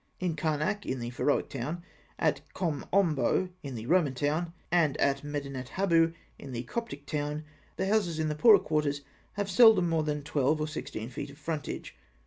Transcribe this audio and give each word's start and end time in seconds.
At 0.19 0.35
Karnak, 0.35 0.83
in 0.83 0.99
the 0.99 1.11
Pharaonic 1.11 1.47
town; 1.49 1.83
at 2.17 2.41
Kom 2.55 2.87
Ombo, 2.91 3.49
in 3.61 3.75
the 3.75 3.85
Roman 3.85 4.15
town; 4.15 4.51
and 4.71 4.97
at 4.97 5.23
Medinet 5.23 5.73
Habû, 5.75 6.15
in 6.39 6.53
the 6.53 6.63
Coptic 6.63 7.05
town, 7.05 7.43
the 7.77 7.85
houses 7.85 8.17
in 8.17 8.27
the 8.27 8.33
poorer 8.33 8.57
quarters 8.57 9.01
have 9.33 9.47
seldom 9.47 9.87
more 9.89 10.01
than 10.01 10.23
twelve 10.23 10.59
or 10.59 10.67
sixteen 10.67 11.11
feet 11.11 11.29
of 11.29 11.37
frontage. 11.37 11.95